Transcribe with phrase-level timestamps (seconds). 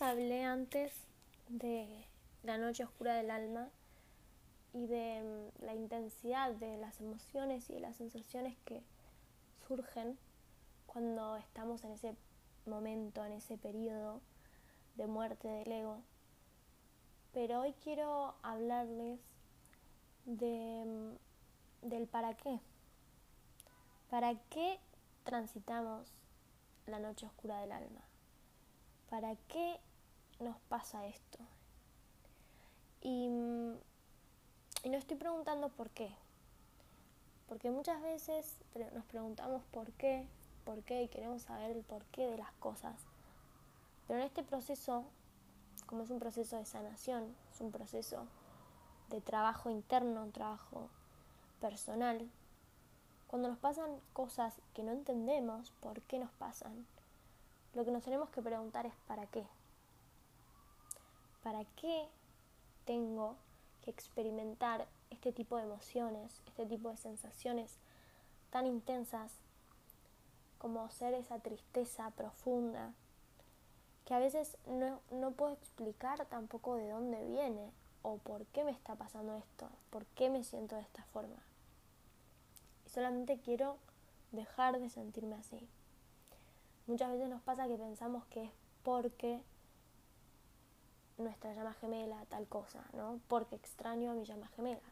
[0.00, 0.92] hablé antes
[1.48, 1.86] de
[2.42, 3.68] la noche oscura del alma
[4.72, 8.82] y de mm, la intensidad de las emociones y de las sensaciones que
[9.68, 10.18] surgen
[10.86, 12.16] cuando estamos en ese
[12.66, 14.20] momento, en ese periodo
[14.96, 16.00] de muerte del ego.
[17.32, 19.20] Pero hoy quiero hablarles
[20.24, 20.84] de,
[21.84, 22.58] mm, del para qué.
[24.10, 24.80] ¿Para qué
[25.22, 26.12] transitamos
[26.86, 28.05] la noche oscura del alma?
[29.10, 29.78] ¿Para qué
[30.40, 31.38] nos pasa esto?
[33.00, 33.74] Y, mm,
[34.84, 36.14] y no estoy preguntando por qué,
[37.48, 38.56] porque muchas veces
[38.94, 40.26] nos preguntamos por qué,
[40.64, 42.96] por qué y queremos saber el porqué de las cosas.
[44.06, 45.04] Pero en este proceso,
[45.86, 48.26] como es un proceso de sanación, es un proceso
[49.08, 50.88] de trabajo interno, un trabajo
[51.60, 52.28] personal,
[53.28, 56.86] cuando nos pasan cosas que no entendemos por qué nos pasan,
[57.76, 59.44] lo que nos tenemos que preguntar es ¿para qué?
[61.42, 62.08] ¿Para qué
[62.86, 63.36] tengo
[63.82, 67.76] que experimentar este tipo de emociones, este tipo de sensaciones
[68.48, 69.30] tan intensas
[70.56, 72.94] como ser esa tristeza profunda
[74.06, 78.70] que a veces no, no puedo explicar tampoco de dónde viene o por qué me
[78.70, 81.42] está pasando esto, por qué me siento de esta forma.
[82.86, 83.76] Y solamente quiero
[84.32, 85.68] dejar de sentirme así.
[86.86, 88.50] Muchas veces nos pasa que pensamos que es
[88.84, 89.42] porque
[91.18, 93.20] nuestra llama gemela tal cosa, ¿no?
[93.26, 94.82] Porque extraño a mi llama gemela.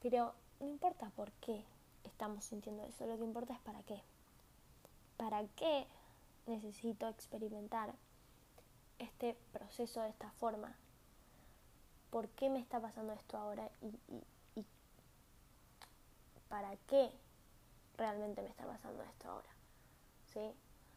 [0.00, 1.64] Pero no importa por qué
[2.02, 4.02] estamos sintiendo eso, lo que importa es para qué.
[5.16, 5.86] ¿Para qué
[6.46, 7.94] necesito experimentar
[8.98, 10.76] este proceso de esta forma?
[12.10, 13.70] ¿Por qué me está pasando esto ahora?
[13.80, 13.98] ¿Y,
[14.58, 14.66] y
[16.48, 17.10] para qué
[17.96, 19.48] realmente me está pasando esto ahora?
[20.32, 20.54] ¿Sí?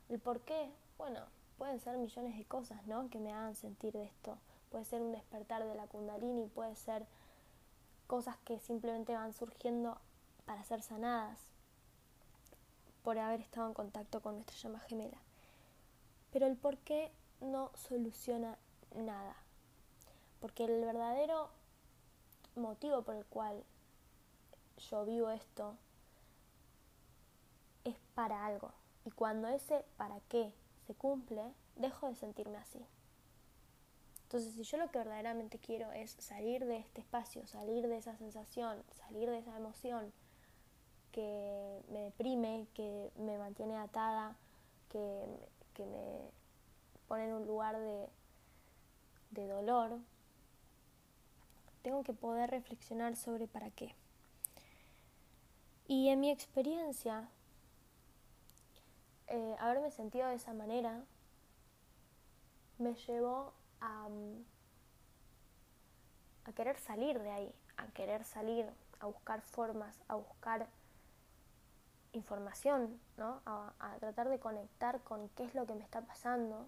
[0.09, 1.22] El por qué, bueno,
[1.58, 3.09] pueden ser millones de cosas, ¿no?
[3.09, 4.38] Que me hagan sentir de esto.
[4.72, 7.06] Puede ser un despertar de la kundalini, puede ser
[8.07, 9.97] cosas que simplemente van surgiendo
[10.45, 11.40] para ser sanadas
[13.03, 15.18] por haber estado en contacto con nuestra llama gemela.
[16.31, 18.57] Pero el por qué no soluciona
[18.95, 19.35] nada.
[20.39, 21.50] Porque el verdadero
[22.56, 23.63] motivo por el cual
[24.89, 25.75] yo vivo esto
[27.84, 28.72] es para algo.
[29.07, 30.53] Y cuando ese para qué
[30.85, 32.85] se cumple, dejo de sentirme así.
[34.23, 38.18] Entonces, si yo lo que verdaderamente quiero es salir de este espacio, salir de esa
[38.18, 40.12] sensación, salir de esa emoción
[41.13, 44.35] que me deprime, que me mantiene atada,
[44.90, 45.24] que,
[45.74, 46.29] que me
[47.07, 48.09] pone en un lugar de,
[49.31, 50.00] de dolor,
[51.81, 53.95] tengo que poder reflexionar sobre para qué.
[55.88, 57.29] Y en mi experiencia,
[59.27, 61.03] eh, haberme sentido de esa manera
[62.77, 64.07] me llevó a,
[66.45, 70.67] a querer salir de ahí, a querer salir, a buscar formas, a buscar
[72.13, 73.41] información, ¿no?
[73.45, 76.67] a, tratar de conectar con qué es lo que me está pasando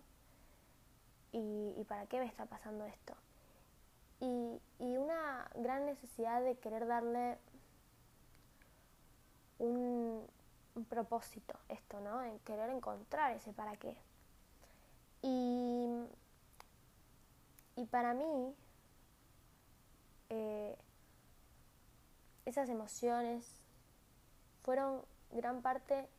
[1.32, 3.16] y, y para qué me está pasando esto.
[4.20, 7.38] Y, y, una gran necesidad de querer darle
[9.60, 10.28] un,
[10.76, 12.22] un propósito esto, ¿no?
[12.24, 13.98] En querer encontrar ese para qué.
[15.22, 16.06] Y,
[17.76, 18.56] y para mí,
[20.30, 20.78] eh,
[22.46, 23.62] esas emociones
[24.62, 26.10] fueron gran parte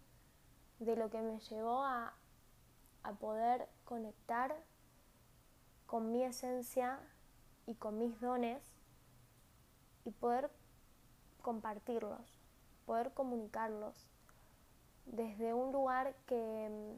[0.79, 2.15] de lo que me llevó a,
[3.03, 4.55] a poder conectar
[5.87, 7.01] con mi esencia
[7.67, 8.63] y con mis dones
[10.05, 10.51] y poder
[11.43, 12.21] compartirlos,
[12.87, 14.10] poder comunicarlos
[15.07, 16.97] desde un lugar que,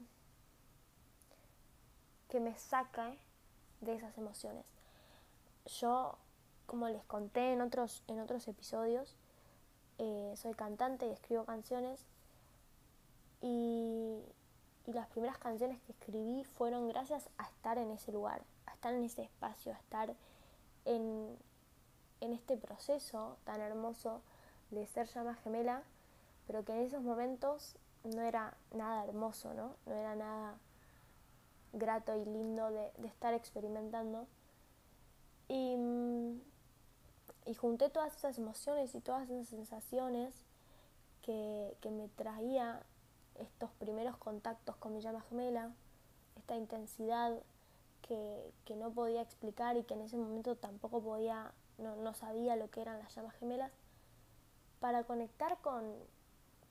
[2.28, 3.14] que me saca
[3.80, 4.64] de esas emociones.
[5.66, 6.16] Yo,
[6.66, 9.16] como les conté en otros, en otros episodios,
[9.98, 12.04] eh, soy cantante y escribo canciones
[13.40, 14.20] y,
[14.86, 18.94] y las primeras canciones que escribí fueron gracias a estar en ese lugar, a estar
[18.94, 20.14] en ese espacio, a estar
[20.84, 21.36] en,
[22.20, 24.22] en este proceso tan hermoso
[24.70, 25.82] de ser llama gemela,
[26.46, 29.76] pero que en esos momentos no era nada hermoso, ¿no?
[29.86, 30.58] No era nada
[31.72, 34.26] grato y lindo de, estar experimentando.
[35.48, 36.40] Y, mm,
[37.46, 40.34] y, junté todas esas emociones y todas esas sensaciones
[41.22, 42.82] que, que me traía
[43.36, 45.72] estos primeros contactos con mi llama gemela,
[46.36, 47.38] esta intensidad
[48.02, 52.56] que, que, no podía explicar y que en ese momento tampoco podía, no, no sabía
[52.56, 53.72] lo que eran las llamas gemelas,
[54.80, 55.94] para conectar con,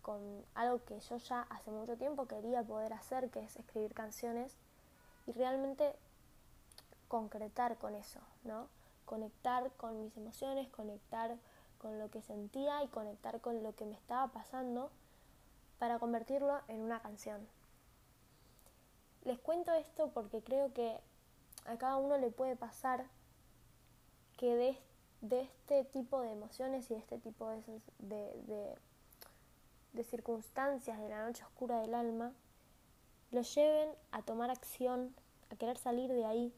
[0.01, 4.55] con algo que yo ya hace mucho tiempo quería poder hacer, que es escribir canciones.
[5.27, 5.95] Y realmente
[7.07, 8.67] concretar con eso, ¿no?
[9.05, 11.37] Conectar con mis emociones, conectar
[11.77, 14.91] con lo que sentía y conectar con lo que me estaba pasando
[15.79, 17.47] para convertirlo en una canción.
[19.23, 20.99] Les cuento esto porque creo que
[21.65, 23.05] a cada uno le puede pasar
[24.37, 24.77] que de,
[25.21, 27.49] de este tipo de emociones y de este tipo
[27.99, 28.75] de,
[30.03, 32.33] circunstancias de la noche oscura del alma,
[33.31, 35.13] lo lleven a tomar acción,
[35.51, 36.53] a querer salir de ahí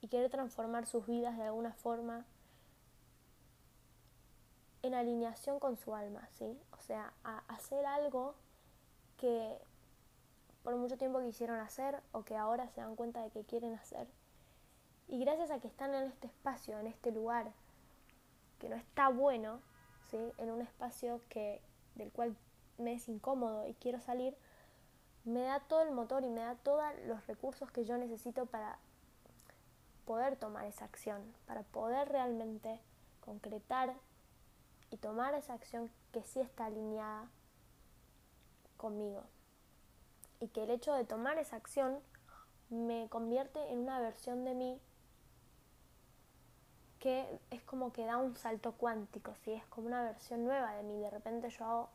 [0.00, 2.24] y querer transformar sus vidas de alguna forma
[4.82, 6.58] en alineación con su alma, ¿sí?
[6.72, 8.34] O sea, a hacer algo
[9.16, 9.58] que
[10.62, 14.08] por mucho tiempo quisieron hacer o que ahora se dan cuenta de que quieren hacer.
[15.08, 17.52] Y gracias a que están en este espacio, en este lugar,
[18.58, 19.60] que no está bueno,
[20.10, 20.18] ¿sí?
[20.38, 21.60] en un espacio que,
[21.94, 22.36] del cual
[22.78, 24.36] me es incómodo y quiero salir,
[25.24, 28.78] me da todo el motor y me da todos los recursos que yo necesito para
[30.04, 32.78] poder tomar esa acción, para poder realmente
[33.20, 33.94] concretar
[34.90, 37.28] y tomar esa acción que sí está alineada
[38.76, 39.22] conmigo.
[40.40, 42.00] Y que el hecho de tomar esa acción
[42.68, 44.80] me convierte en una versión de mí
[47.04, 49.52] que es como que da un salto cuántico, ¿sí?
[49.52, 50.98] es como una versión nueva de mí.
[51.02, 51.90] De repente yo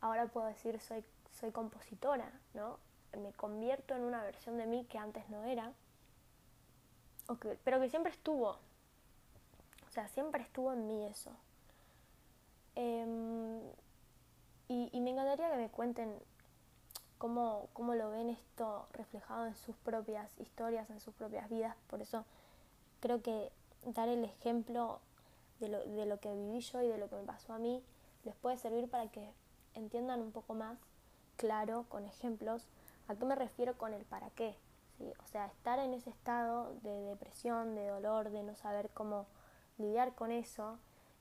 [0.00, 2.78] ahora puedo decir soy, soy compositora, ¿no?
[3.20, 5.72] Me convierto en una versión de mí que antes no era,
[7.64, 8.50] pero que siempre estuvo.
[9.88, 11.32] O sea, siempre estuvo en mí eso.
[12.76, 13.62] Em,
[14.68, 16.16] y, me encantaría que me cuenten
[17.18, 21.76] cómo, cómo lo ven esto reflejado en sus propias historias, en sus propias vidas.
[21.88, 22.24] Por eso
[23.00, 23.50] creo que
[23.86, 25.00] dar el ejemplo
[25.60, 27.82] de lo, de lo que viví yo y de lo que me pasó a mí
[28.24, 29.32] les puede servir para que
[29.74, 30.78] entiendan un poco más
[31.36, 32.66] claro, con ejemplos,
[33.08, 34.56] a qué me refiero con el para qué.
[34.98, 35.12] ¿sí?
[35.22, 39.26] O sea, estar en ese estado de depresión, de dolor, de no saber cómo
[39.78, 40.78] lidiar con eso,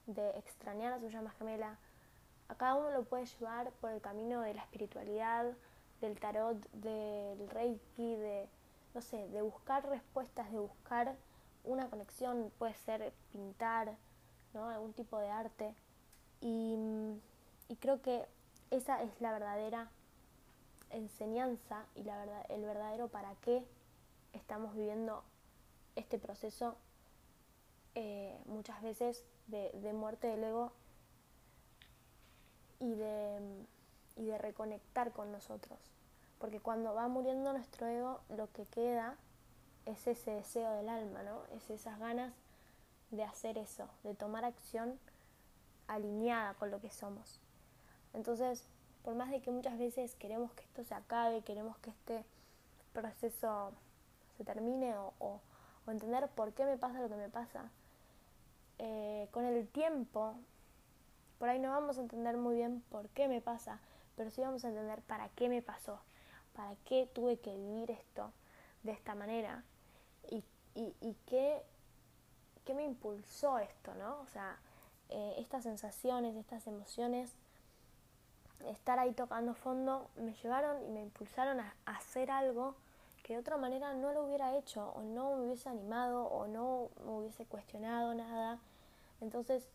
[0.08, 1.78] de extrañar a su llama gemela,
[2.48, 5.54] a cada uno lo puede llevar por el camino de la espiritualidad,
[6.02, 8.48] del tarot, del reiki, de,
[8.94, 11.16] no sé, de buscar respuestas, de buscar
[11.66, 13.96] una conexión, puede ser pintar,
[14.54, 14.70] ¿no?
[14.70, 15.76] algún tipo de arte.
[16.42, 16.78] Y,
[17.70, 18.26] y creo que
[18.72, 19.90] esa es la verdadera
[20.90, 23.66] enseñanza y la verdad, el verdadero para qué
[24.34, 25.24] estamos viviendo
[25.96, 26.76] este proceso
[27.96, 30.72] eh, muchas veces de, de, muerte del ego
[32.80, 33.40] y de,
[34.18, 35.80] y de reconectar con nosotros.
[36.40, 39.16] Porque cuando va muriendo nuestro ego, lo que queda
[39.86, 41.42] es ese deseo del alma, ¿no?
[41.56, 42.34] Es esas ganas
[43.12, 45.00] de hacer eso, de tomar acción
[45.88, 47.40] alineada con lo que somos.
[48.14, 48.64] Entonces,
[49.04, 52.26] por más de que muchas veces queremos que esto se acabe, queremos que este
[52.94, 53.72] proceso
[54.38, 55.40] se termine o,
[55.88, 57.70] entender por qué me pasa lo que me pasa,
[58.80, 60.34] eh, con el tiempo,
[61.38, 63.80] por ahí no vamos a entender muy bien por qué me pasa,
[64.16, 66.00] pero sí vamos a entender para qué me pasó,
[66.56, 68.32] para qué tuve que vivir esto
[68.82, 69.64] de esta manera
[70.76, 71.62] y, y, qué,
[72.66, 74.20] qué, me impulsó esto, ¿no?
[74.22, 74.58] O sea,
[75.10, 77.32] eh, estas sensaciones, estas emociones
[78.72, 82.76] estar ahí tocando fondo me llevaron y me impulsaron a, hacer algo
[83.24, 86.90] que de otra manera no lo hubiera hecho o no me hubiese animado o no
[87.04, 88.60] me hubiese cuestionado nada.
[89.20, 89.68] Entonces,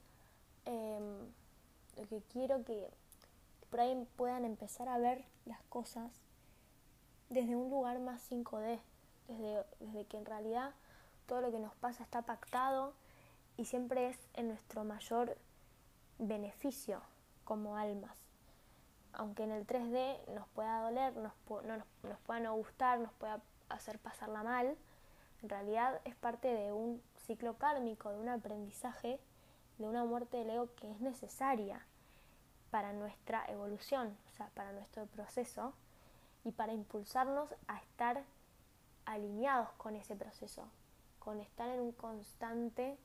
[0.66, 1.26] em,
[1.96, 2.88] lo que quiero que
[3.70, 6.10] por ahí puedan empezar a ver las cosas
[7.28, 8.80] desde un lugar más 5D,
[9.28, 10.72] desde, desde que en realidad
[11.30, 12.92] todo lo que nos pasa está pactado
[13.56, 15.36] y siempre es en nuestro mayor
[16.18, 17.00] beneficio
[17.44, 18.16] como almas.
[19.12, 23.40] Aunque en el 3D nos pueda doler, nos, no, nos, pueda no gustar, nos pueda
[23.68, 24.76] hacer pasarla mal,
[25.44, 29.20] en realidad es parte de un ciclo kármico, de un aprendizaje,
[29.78, 31.86] de una muerte del ego que es necesaria
[32.72, 35.74] para nuestra evolución, o sea, para nuestro proceso
[36.42, 38.24] y para impulsarnos a estar
[39.04, 40.68] alineados con ese proceso,
[41.20, 42.98] con estar en un constante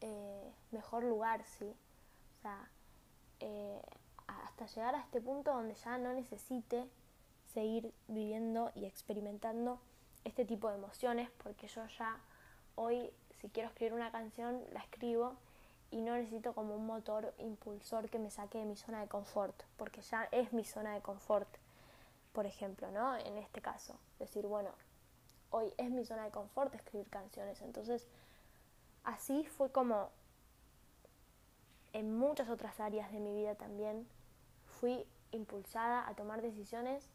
[0.00, 1.74] eh, mejor lugar, ¿sí?
[2.38, 2.70] O sea,
[3.40, 3.82] eh,
[4.26, 6.88] hasta llegar a este punto donde ya no necesite
[7.52, 9.80] seguir viviendo y experimentando
[10.24, 12.20] este tipo de emociones, porque yo ya
[12.74, 15.36] hoy, si quiero escribir una canción, la escribo
[15.90, 19.62] y no necesito como un motor impulsor que me saque de mi zona de confort,
[19.76, 21.48] porque ya es mi zona de confort,
[22.32, 23.16] por ejemplo, ¿no?
[23.16, 24.70] En este caso, decir, bueno,
[25.50, 28.06] hoy es mi zona de confort escribir canciones, entonces
[29.04, 30.10] así fue como
[31.92, 34.06] en muchas otras áreas de mi vida también
[34.66, 37.08] fui impulsada a tomar decisiones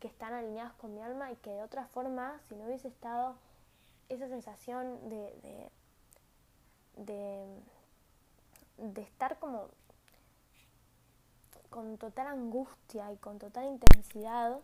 [0.00, 3.36] que están alineadas con mi alma y que de otra forma, si no hubiese estado
[4.08, 5.70] esa sensación de,
[6.96, 7.46] de,
[8.78, 9.68] de, estar como
[11.70, 14.60] con total angustia y con total intensidad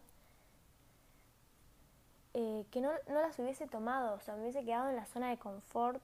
[2.34, 5.28] eh, que no, no, las hubiese tomado, o sea, me hubiese quedado en la zona
[5.28, 6.02] de confort,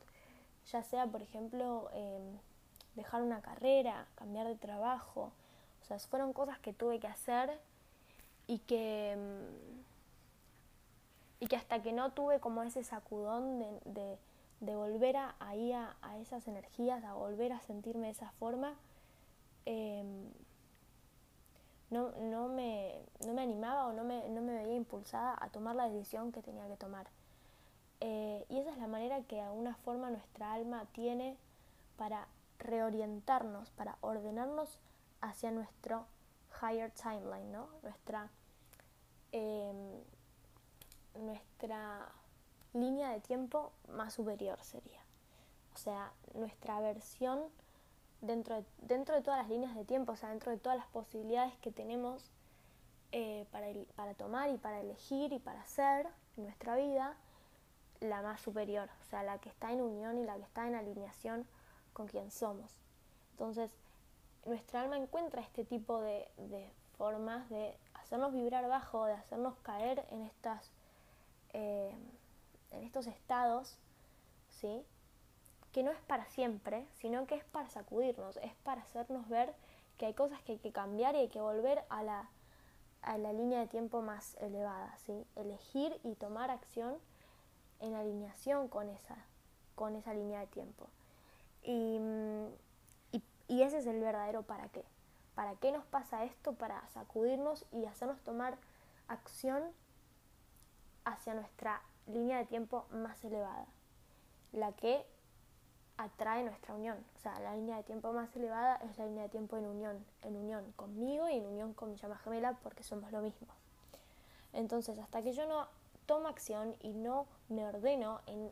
[0.71, 2.39] ya sea, por ejemplo, em,
[2.95, 5.33] dejar una carrera, cambiar de trabajo,
[5.81, 7.59] o sea, fueron cosas que tuve que hacer
[8.47, 9.83] y que, em,
[11.41, 14.19] y que hasta que no tuve como ese sacudón de,
[14.61, 18.75] de, volver a, ahí a, a, esas energías, a volver a sentirme de esa forma,
[19.65, 20.31] em,
[21.91, 25.75] no, no, me, no me animaba o no me, no me veía impulsada a tomar
[25.77, 27.09] la decisión que tenía que tomar.
[28.01, 31.37] Eh, y esa es la manera que de alguna forma nuestra alma tiene
[31.97, 32.29] para
[32.59, 34.79] reorientarnos, para ordenarnos
[35.21, 36.07] hacia nuestro
[36.61, 37.69] higher timeline, ¿no?
[37.83, 38.31] Nuestra,
[39.33, 40.03] em,
[41.15, 42.09] nuestra
[42.73, 45.01] línea de tiempo más superior sería.
[45.75, 47.41] O sea, nuestra versión
[48.21, 50.89] dentro de, dentro de todas las líneas de tiempo, o sea, dentro de todas las
[50.89, 52.31] posibilidades que tenemos
[53.13, 57.17] eh, para, para tomar y para elegir y para hacer en nuestra vida,
[58.01, 60.75] la más superior, o sea, la que está en unión y la que está en
[60.75, 61.47] alineación
[61.93, 62.73] con quien somos.
[63.33, 63.71] Entonces,
[64.45, 70.05] nuestra alma encuentra este tipo de, de formas de hacernos vibrar bajo, de hacernos caer
[70.11, 70.71] en, estas,
[71.53, 71.95] eh,
[72.71, 73.79] en estos estados,
[74.49, 74.85] ¿sí?
[75.73, 79.55] Que no es para siempre, sino que es para sacudirnos, es para hacernos ver
[79.99, 82.29] que hay cosas que hay que cambiar y hay que volver a la,
[83.03, 85.27] a la línea de tiempo más elevada, ¿sí?
[85.37, 86.97] elegir y tomar acción
[87.81, 89.17] en alineación con esa,
[89.75, 90.87] con esa línea de tiempo.
[91.63, 91.99] Y,
[93.13, 94.85] y, y ese es el verdadero para qué.
[95.35, 96.55] ¿Para qué nos pasa esto?
[96.55, 98.57] Para sacudirnos y hacernos tomar
[99.07, 99.63] acción
[101.05, 103.67] hacia nuestra línea de tiempo más elevada,
[104.53, 105.07] la que
[105.99, 106.97] atrae nuestra unión.
[107.17, 110.05] O sea, la línea de tiempo más elevada es la línea de tiempo en unión,
[110.23, 113.49] en unión conmigo y en unión con mi llama gemela porque somos lo mismo.
[114.53, 115.67] Entonces, hasta que yo no
[116.07, 118.51] tomo acción y no me ordeno en,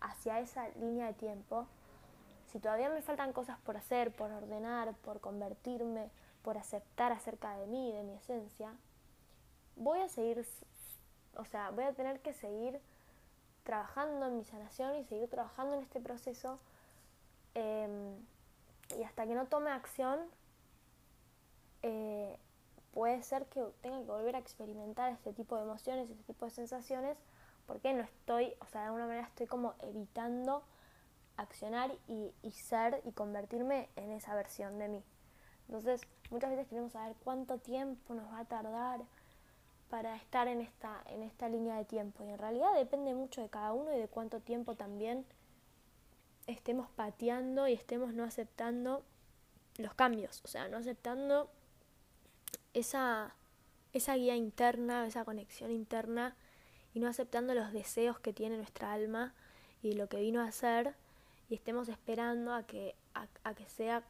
[0.00, 1.66] hacia esa línea de tiempo,
[2.46, 6.10] si todavía me faltan cosas por hacer, por ordenar, por convertirme,
[6.42, 8.74] por aceptar acerca de mí, de mi esencia,
[9.76, 10.44] voy a seguir,
[11.36, 12.80] o sea, voy a tener que seguir
[13.62, 16.58] trabajando en mi sanación y seguir trabajando en este proceso
[17.54, 18.16] Em,
[18.98, 20.20] y hasta que no tome acción,
[21.82, 22.38] eh,
[22.92, 26.50] puede ser que tenga que volver a experimentar este tipo de emociones, este tipo de
[26.50, 27.16] sensaciones,
[27.66, 30.62] porque no estoy, o sea, de alguna manera estoy como evitando
[31.36, 35.04] accionar y, y, ser y convertirme en esa versión de mí.
[35.68, 36.00] Entonces,
[36.30, 39.00] muchas veces queremos saber cuánto tiempo nos va a tardar
[39.90, 42.24] para estar en esta, en esta línea de tiempo.
[42.24, 45.24] Y en realidad depende mucho de cada uno y de cuánto tiempo también
[46.48, 49.04] estemos pateando y estemos no aceptando
[49.76, 51.50] los cambios, o sea, no aceptando
[52.74, 53.34] esa,
[53.92, 56.34] esa guía interna, esa conexión interna
[56.94, 59.34] y no aceptando los deseos que tiene nuestra alma
[59.82, 60.94] y lo que vino a hacer
[61.48, 64.02] y estemos esperando a que, a, que sea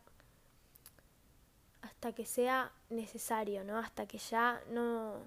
[1.82, 3.78] hasta que sea necesario, ¿no?
[3.78, 5.22] Hasta que ya no,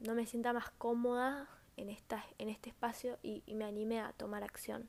[0.00, 4.42] no me sienta más cómoda en, esta, en este espacio y me anime a tomar
[4.42, 4.88] acción.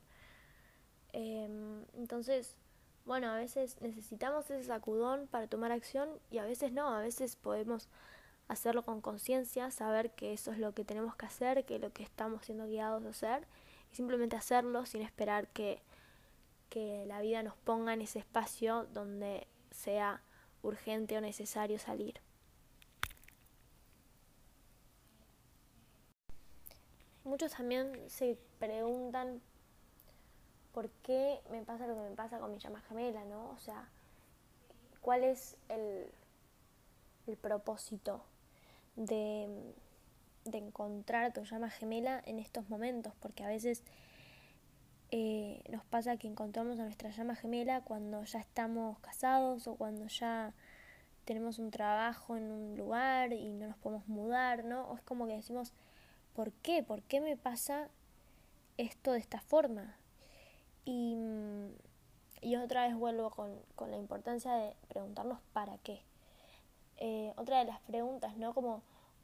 [1.14, 2.56] Em, entonces,
[3.06, 7.36] bueno, a veces necesitamos ese sacudón para tomar acción y a veces no, a veces
[7.36, 7.90] podemos
[8.48, 11.92] hacerlo con conciencia, saber que eso es lo que tenemos que hacer, que es lo
[11.94, 13.48] que estamos siendo guiados a hacer
[13.92, 15.82] y simplemente hacerlo sin esperar que,
[16.70, 20.22] que la vida nos ponga en ese espacio donde sea
[20.64, 22.20] urgente o necesario salir.
[27.24, 29.42] Muchos también se preguntan
[30.74, 33.50] por qué me pasa lo que me pasa con mi llama gemela, ¿no?
[33.50, 33.90] O sea,
[35.02, 36.08] ¿cuál es el,
[37.28, 38.24] el propósito
[38.96, 39.74] de,
[40.46, 43.14] de, encontrar tu llama gemela en estos momentos?
[43.20, 43.84] Porque a veces
[45.12, 50.08] eh, nos pasa que encontramos a nuestra llama gemela cuando ya estamos casados o cuando
[50.08, 50.54] ya
[51.26, 54.88] tenemos un trabajo en un lugar y no nos podemos mudar, ¿no?
[54.88, 55.74] O es como que decimos,
[56.34, 56.82] ¿por qué?
[56.82, 57.90] ¿Por qué me pasa
[58.78, 59.98] esto de esta forma?
[60.86, 61.16] Y,
[62.42, 66.02] y otra vez vuelvo con, con, la importancia de preguntarnos para qué.
[66.98, 68.54] Eh, otra de las preguntas, ¿no?
[68.54, 68.82] Como,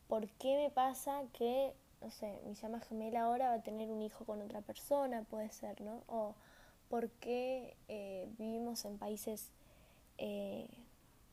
[0.08, 4.02] ¿por qué me pasa que, no sé, mi llama gemela ahora va a tener un
[4.02, 5.24] hijo con otra persona?
[5.24, 6.04] Puede ser, ¿no?
[6.08, 6.36] O,
[6.90, 9.50] ¿por qué eh, vivimos en países
[10.18, 10.68] eh,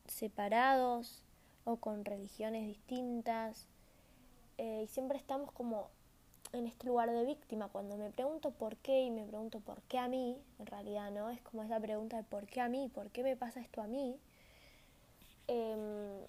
[0.06, 1.22] separados
[1.64, 3.66] o con religiones distintas?
[4.56, 5.88] y siempre estamos como
[6.54, 9.98] en este lugar de víctima, cuando me pregunto por qué y me pregunto por qué
[9.98, 11.30] a mí, en realidad, ¿no?
[11.30, 13.86] Es como esa pregunta de por qué a mí, por qué me pasa esto a
[13.86, 14.16] mí,
[15.48, 16.20] em,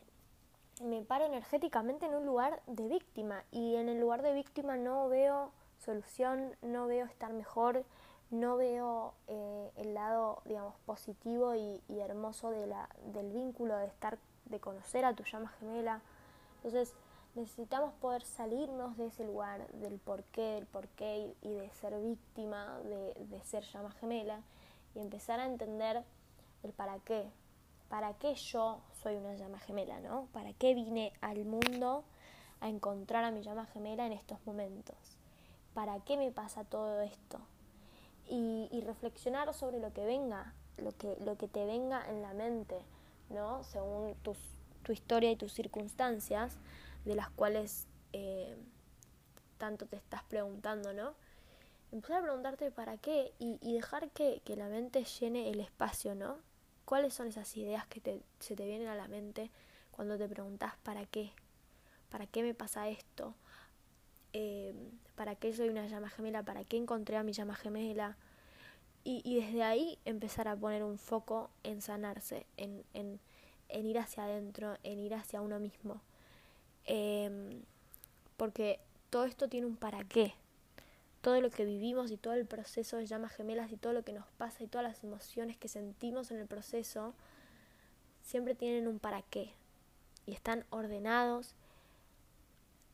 [0.83, 5.07] me paro energéticamente en un lugar de víctima y en el lugar de víctima no
[5.07, 7.85] veo solución, no veo estar mejor,
[8.31, 13.85] no veo eh, el lado, digamos, positivo y, y hermoso de la, del vínculo, de
[13.85, 16.01] estar, de conocer a tu llama gemela.
[16.57, 16.95] Entonces,
[17.35, 21.99] necesitamos poder salirnos de ese lugar del por qué, del por qué y, de ser
[21.99, 24.41] víctima, de, de, ser llama gemela
[24.95, 26.03] y empezar a entender
[26.63, 27.29] el para qué.
[27.89, 30.27] ¿Para qué yo soy una llama gemela, no?
[30.33, 32.03] ¿Para qué vine al mundo
[32.61, 34.95] a encontrar a mi llama gemela en estos momentos?
[35.73, 37.39] ¿Para qué me pasa todo esto?
[38.27, 42.33] Y, y reflexionar sobre lo que venga, lo que, lo que te venga en la
[42.33, 42.77] mente,
[43.29, 43.63] ¿no?
[43.63, 44.37] Según tus,
[44.83, 46.57] tu historia y tus circunstancias,
[47.05, 48.57] de las cuales eh,
[49.57, 51.13] tanto te estás preguntando, ¿no?
[51.91, 56.37] Empezar a preguntarte para qué y, dejar que, que, la mente llene el espacio, ¿no?
[56.83, 59.49] ¿Cuáles son esas ideas que te, se te vienen a la mente
[59.91, 61.31] cuando te preguntas para qué?
[62.09, 63.35] ¿Para qué me pasa esto?
[64.33, 64.73] Eh,
[65.15, 66.43] ¿Para qué soy una llama gemela?
[66.43, 68.17] ¿Para qué encontré a mi llama gemela?
[69.03, 73.19] Y, y desde ahí empezar a poner un foco en sanarse, en, en,
[73.69, 76.01] en ir hacia adentro, en ir hacia uno mismo.
[76.85, 77.61] Eh,
[78.37, 80.33] porque todo esto tiene un para qué.
[81.21, 84.13] Todo lo que vivimos y todo el proceso de llamas gemelas y todo lo que
[84.13, 87.13] nos pasa y todas las emociones que sentimos en el proceso
[88.21, 89.53] siempre tienen un para qué.
[90.27, 91.55] Y están ordenados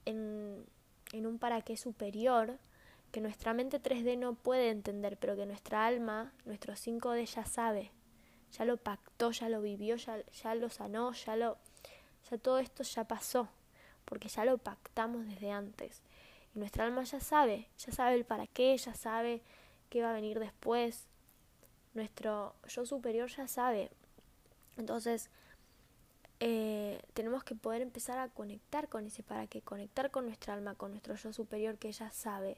[0.06, 0.66] en,
[1.12, 2.58] en un para qué superior
[3.12, 7.92] que nuestra mente 3D no puede entender, pero que nuestra alma, nuestro 5D ya sabe,
[8.54, 11.58] ya lo pactó, ya lo vivió, ya, ya lo sanó, ya lo,
[12.30, 13.50] ya todo esto ya pasó
[14.12, 16.02] porque ya lo pactamos desde antes.
[16.54, 19.42] Y nuestra alma ya sabe, ya sabe el para qué, ya sabe
[19.90, 21.08] qué va a venir después.
[21.94, 23.90] Nuestro yo superior ya sabe.
[24.76, 25.30] Entonces,
[26.42, 30.76] eh, tenemos que poder empezar a conectar con ese para qué, conectar con nuestra alma,
[30.76, 32.58] con nuestro yo superior que ya sabe,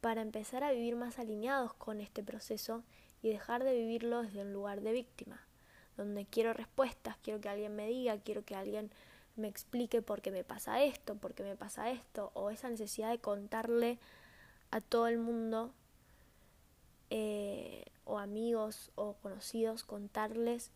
[0.00, 2.84] para empezar a vivir más alineados con este proceso
[3.22, 5.40] y dejar de vivirlo desde un lugar de víctima,
[5.96, 8.92] donde quiero respuestas, quiero que alguien me diga, quiero que alguien
[9.36, 13.10] me explique por qué me pasa esto, por qué me pasa esto, o esa necesidad
[13.10, 13.98] de contarle
[14.70, 15.72] a todo el mundo,
[17.10, 20.70] eh, o amigos o conocidos, contarles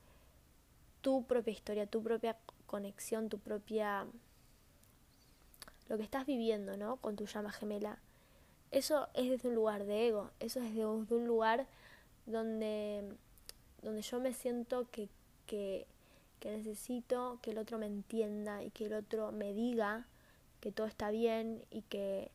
[1.00, 4.06] tu propia historia, tu propia conexión, tu propia...
[5.88, 6.96] lo que estás viviendo, ¿no?
[6.96, 7.98] Con tu llama gemela.
[8.70, 11.66] Eso es desde un lugar de ego, eso es desde un lugar
[12.26, 13.02] donde,
[13.82, 15.08] donde yo me siento que,
[15.46, 15.86] que
[16.38, 20.07] que necesito que el otro me entienda y que el otro me diga
[20.61, 22.31] que todo está bien y que,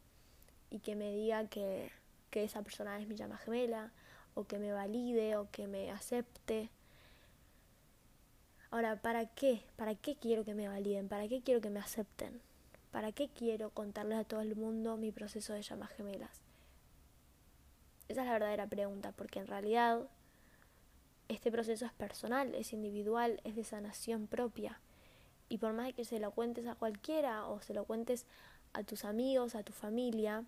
[0.69, 1.91] y que me diga que,
[2.29, 3.91] que esa persona es mi llama gemela
[4.35, 6.69] o que me valide o que me acepte.
[8.71, 9.61] Ahora, ¿para qué?
[9.75, 11.07] ¿Para qué quiero que me validen?
[11.07, 12.41] ¿Para qué quiero que me acepten?
[12.91, 16.41] ¿Para qué quiero contarles a todo el mundo mi proceso de llamas gemelas?
[18.07, 20.07] Esa es la verdadera pregunta, porque en realidad
[21.33, 24.79] este proceso es personal, es individual, es de sanación propia.
[25.49, 28.25] Y por más que se lo cuentes a cualquiera o se lo cuentes
[28.73, 30.45] a tus amigos, a tu familia,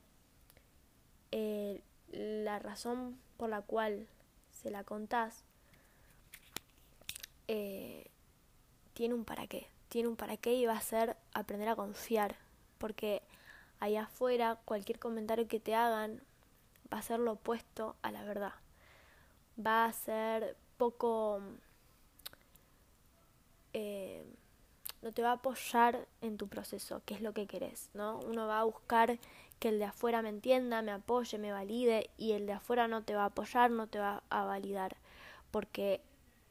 [1.31, 4.07] eh, la razón por la cual
[4.51, 5.43] se la contás
[7.47, 8.07] eh,
[8.93, 9.67] tiene un para qué.
[9.89, 12.35] Tiene un para qué y va a ser aprender a confiar.
[12.77, 13.21] Porque
[13.79, 16.21] allá afuera cualquier comentario que te hagan
[16.91, 18.53] va a ser lo opuesto a la verdad.
[19.63, 21.41] Va a ser poco...
[23.73, 24.23] Eh,
[25.01, 28.19] no te va a apoyar en tu proceso, que es lo que querés, ¿no?
[28.21, 29.19] Uno va a buscar
[29.59, 33.03] que el de afuera me entienda, me apoye, me valide, y el de afuera no
[33.03, 34.97] te va a apoyar, no te va a validar,
[35.51, 36.01] porque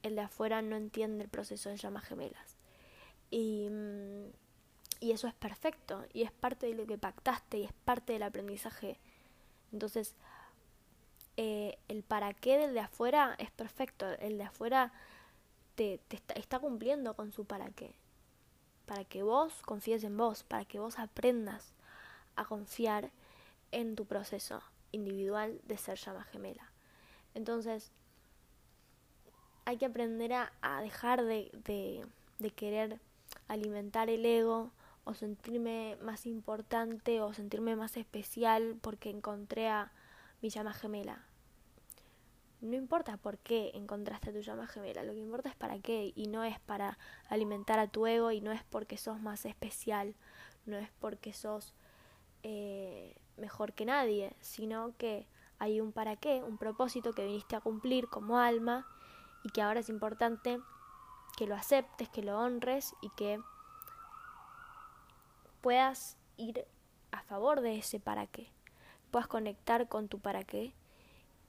[0.05, 2.57] el de afuera no entiende el proceso de llamas gemelas.
[3.31, 3.69] Y,
[5.01, 8.23] y eso es perfecto, y es parte de lo que pactaste, y es parte del
[8.23, 9.01] aprendizaje.
[9.73, 10.15] Entonces,
[11.37, 14.09] eh, el para qué del de afuera es perfecto.
[14.21, 14.93] El de afuera
[15.75, 16.01] te,
[16.35, 17.95] está, cumpliendo con su para qué.
[18.87, 21.75] Para que vos confíes en vos, para que vos aprendas
[22.37, 23.11] a confiar
[23.73, 26.71] en tu proceso individual de ser llama gemela.
[27.35, 27.91] Entonces,
[29.65, 32.07] hay que aprender a, dejar de, de,
[32.39, 33.01] de querer
[33.49, 34.71] alimentar el ego
[35.05, 39.91] o sentirme más importante o sentirme más especial porque encontré a
[40.45, 41.25] mi llama gemela.
[42.61, 46.13] No importa por qué encontraste a tu llama gemela, lo que importa es para qué
[46.15, 46.99] y no es para
[47.31, 50.15] alimentar a tu ego y no es porque sos más especial,
[50.67, 51.73] no es porque sos
[52.43, 55.27] eh, mejor que nadie, sino que
[55.59, 58.87] hay un para qué, un propósito que viniste a cumplir como alma
[59.45, 60.61] y que ahora es importante
[61.39, 63.41] que lo aceptes, que lo honres y que
[65.63, 66.67] puedas ir
[67.13, 68.53] a favor de ese para qué,
[69.15, 70.73] puedas conectar con tu para qué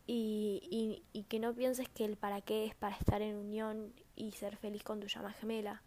[0.06, 4.34] y, y, que no pienses que el para qué es para estar en unión y
[4.34, 5.82] ser feliz con tu llama gemela.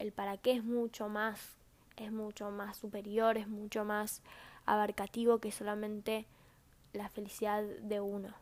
[0.00, 1.58] El para qué es mucho más,
[1.96, 4.20] es mucho más superior, es mucho más
[4.66, 6.26] abarcativo que solamente
[6.92, 8.34] la felicidad de uno.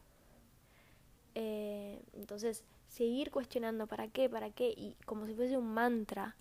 [1.35, 6.35] Eh, entonces, seguir cuestionando para qué, para qué, y como si fuese un mantra,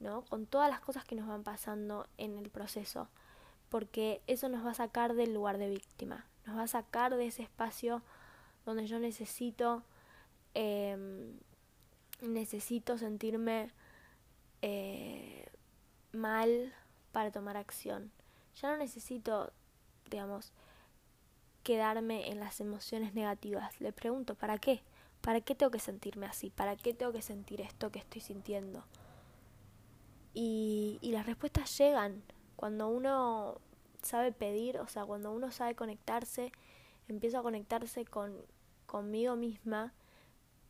[0.00, 0.22] ¿no?
[0.22, 3.10] Con todas las cosas que nos van pasando en el proceso,
[3.74, 7.26] porque eso nos va a sacar del lugar de víctima, nos va a sacar de
[7.26, 8.02] ese espacio
[8.64, 9.82] donde yo necesito,
[10.54, 11.40] em,
[12.20, 13.72] necesito sentirme
[14.62, 15.48] eh,
[16.12, 16.72] mal
[17.10, 18.12] para tomar acción.
[18.62, 19.52] Ya no necesito,
[20.08, 20.52] digamos,
[21.64, 23.80] quedarme en las emociones negativas.
[23.80, 24.82] Le pregunto, ¿para qué?
[25.20, 26.48] ¿Para qué tengo que sentirme así?
[26.48, 28.84] ¿Para qué tengo que sentir esto que estoy sintiendo?
[30.32, 32.22] Y, y las respuestas llegan
[32.64, 33.60] cuando uno
[34.00, 36.50] sabe pedir, o sea, cuando uno sabe conectarse,
[37.08, 38.34] empiezo a conectarse con
[38.86, 39.92] conmigo misma,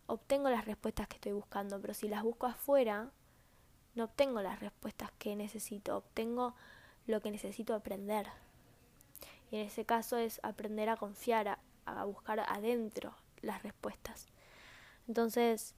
[0.08, 3.12] obtengo las respuestas que estoy buscando, pero si las busco afuera,
[3.94, 6.56] no obtengo las respuestas que necesito, obtengo
[7.06, 8.26] lo que necesito aprender.
[9.52, 14.26] Y en ese caso es aprender a confiar, a, buscar adentro las respuestas.
[15.06, 15.76] Entonces,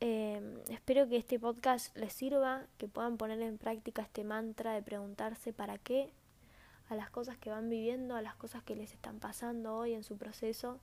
[0.00, 4.82] em, espero que este podcast les sirva, que puedan poner en práctica este mantra de
[4.82, 6.10] preguntarse para qué
[6.88, 10.04] a las cosas que van viviendo, a las cosas que les están pasando hoy en
[10.04, 10.80] su proceso.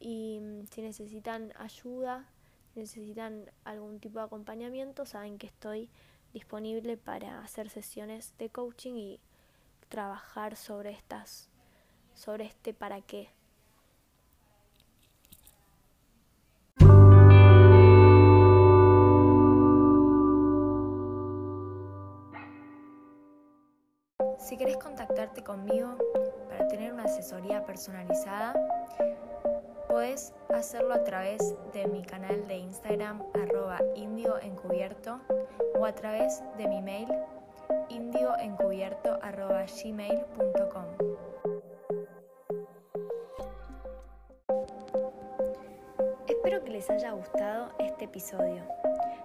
[0.00, 2.26] Y mm, si necesitan ayuda,
[2.74, 5.88] necesitan algún tipo de acompañamiento, saben que estoy
[6.32, 9.20] disponible para hacer sesiones de coaching y
[9.88, 11.48] trabajar sobre estas
[12.14, 13.30] sobre este para qué.
[24.52, 25.96] Si querés contactarte conmigo
[26.50, 28.52] para tener una asesoría personalizada,
[29.88, 33.78] Puedes hacerlo a través de mi canal de Instagram arroba
[35.78, 37.08] o a través de mi mail
[37.88, 40.84] indioencubierto arroba gmail.com.
[46.28, 48.62] Espero que les haya gustado este episodio.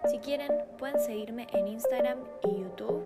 [0.06, 3.06] Si quieren, pueden seguirme en Instagram y YouTube